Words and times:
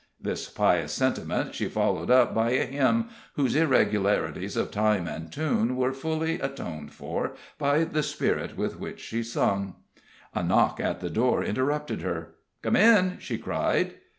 This 0.19 0.49
pious 0.49 0.91
sentiment 0.93 1.53
she 1.53 1.69
followed 1.69 2.09
up 2.09 2.33
by 2.33 2.53
a 2.53 2.65
hymn, 2.65 3.09
whose 3.35 3.55
irregularities 3.55 4.57
of 4.57 4.71
time 4.71 5.07
and 5.07 5.31
tune 5.31 5.75
were 5.75 5.93
fully 5.93 6.39
atoned 6.39 6.91
for 6.91 7.35
by 7.59 7.83
the 7.83 8.01
spirit 8.01 8.57
with 8.57 8.79
which 8.79 8.99
she 8.99 9.21
sung. 9.21 9.75
A 10.33 10.41
knock 10.41 10.79
at 10.79 11.01
the 11.01 11.09
door 11.11 11.43
interrupted 11.43 12.01
her. 12.01 12.33
"Come 12.63 12.77
in!" 12.77 13.19
she 13.19 13.37
cried. 13.37 13.93